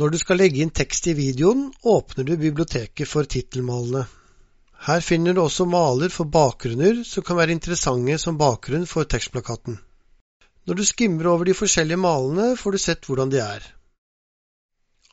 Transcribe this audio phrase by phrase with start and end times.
[0.00, 4.06] Når du skal legge inn tekst i videoen, åpner du biblioteket for tittelmalene.
[4.86, 9.76] Her finner du også maler for bakgrunner som kan være interessante som bakgrunn for tekstplakaten.
[10.66, 13.68] Når du skimmer over de forskjellige malene, får du sett hvordan de er.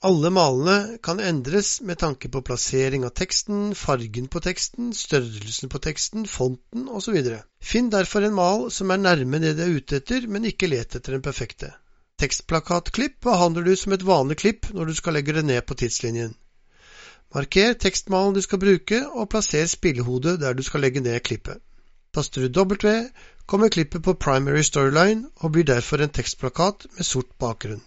[0.07, 5.84] Alle malene kan endres med tanke på plassering av teksten, fargen på teksten, størrelsen på
[5.84, 7.20] teksten, fonten osv.
[7.59, 10.96] Finn derfor en mal som er nærme det du er ute etter, men ikke let
[10.96, 11.73] etter den perfekte.
[12.20, 16.34] Tekstplakatklipp behandler du som et vanlig klipp når du skal legge det ned på tidslinjen.
[17.36, 21.62] Marker tekstmalen du skal bruke, og plasser spillehodet der du skal legge ned klippet.
[22.13, 22.94] Taster du W,
[23.46, 27.84] kommer klippet på primary storyline og blir derfor en tekstplakat med sort bakgrunn.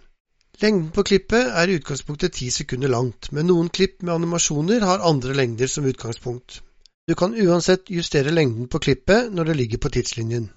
[0.62, 5.03] Lengden på klippet er i utgangspunktet ti sekunder langt, men noen klipp med animasjoner har
[5.11, 6.62] andre lengder som utgangspunkt.
[7.09, 10.51] Du kan uansett justere lengden på klippet når det ligger på tidslinjen.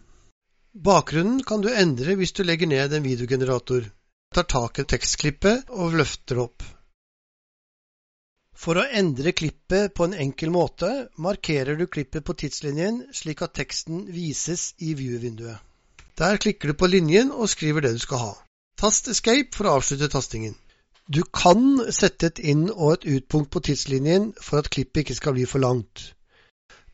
[0.76, 3.86] Bakgrunnen kan du endre hvis du legger ned en videogenerator,
[4.36, 6.66] tar tak i tekstklippet og løfter opp.
[8.52, 13.56] For å endre klippet på en enkel måte, markerer du klippet på tidslinjen slik at
[13.56, 15.64] teksten vises i view-vinduet.
[16.20, 18.34] Der klikker du på linjen og skriver det du skal ha.
[18.76, 20.60] Tast escape for å avslutte tastingen.
[21.08, 25.40] Du kan sette et inn- og et utpunkt på tidslinjen for at klippet ikke skal
[25.40, 26.10] bli for langt.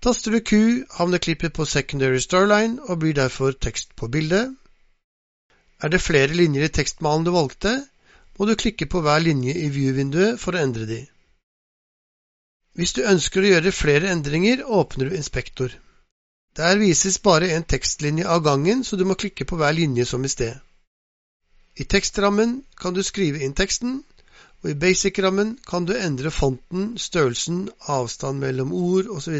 [0.02, 0.57] Taster du Q,
[0.97, 4.55] havner klippet på secondary starline og blir derfor tekst på bildet.
[5.81, 7.75] Er det flere linjer i tekstmalen du valgte,
[8.39, 10.99] må du klikke på hver linje i view-vinduet for å endre de.
[12.73, 15.73] Hvis du ønsker å gjøre flere endringer, åpner du inspektor.
[16.58, 20.25] Der vises bare en tekstlinje av gangen, så du må klikke på hver linje som
[20.25, 20.58] i sted.
[21.77, 24.02] I tekstrammen kan du skrive inn teksten,
[24.61, 29.38] og i basic-rammen kan du endre fonten, størrelsen, avstand mellom ord osv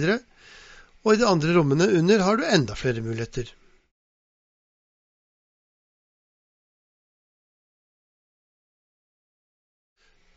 [1.04, 3.50] og i de andre rommene under har du enda flere muligheter.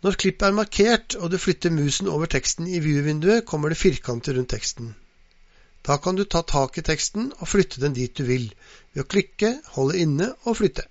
[0.05, 4.37] Når klippet er markert og du flytter musen over teksten i view-vinduet, kommer det firkanter
[4.37, 4.91] rundt teksten.
[5.85, 8.51] Da kan du ta tak i teksten og flytte den dit du vil,
[8.93, 10.85] ved å klikke, holde inne og flytte.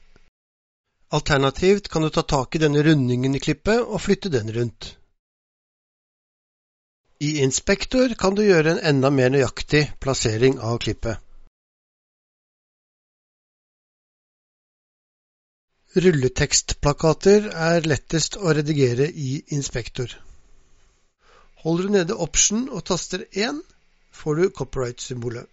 [1.13, 4.95] Alternativt kan du ta tak i denne rundingen i klippet og flytte den rundt.
[7.21, 11.21] I Inspektor kan du gjøre en enda mer nøyaktig plassering av klippet.
[15.93, 20.09] Rulletekstplakater er lettest å redigere i Inspektor.
[21.61, 23.61] Holder du nede Option og taster 1,
[24.11, 25.45] får du copyright-symbolet.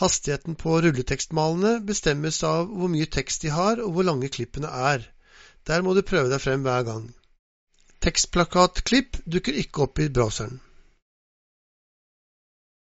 [0.00, 5.04] Hastigheten på rulletekstmalene bestemmes av hvor mye tekst de har og hvor lange klippene er.
[5.68, 7.08] Der må du prøve deg frem hver gang.
[8.02, 10.62] Tekstplakatklipp dukker ikke opp i browseren.